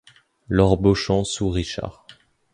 [0.49, 2.07] Lord Beauchamp sous Richard